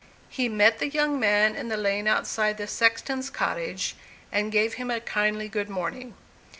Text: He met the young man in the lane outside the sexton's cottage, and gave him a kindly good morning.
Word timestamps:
He 0.29 0.49
met 0.49 0.79
the 0.79 0.87
young 0.89 1.19
man 1.19 1.55
in 1.55 1.67
the 1.69 1.77
lane 1.77 2.07
outside 2.07 2.57
the 2.57 2.65
sexton's 2.65 3.29
cottage, 3.29 3.95
and 4.31 4.51
gave 4.51 4.73
him 4.73 4.89
a 4.89 4.99
kindly 4.99 5.47
good 5.47 5.69
morning. 5.69 6.15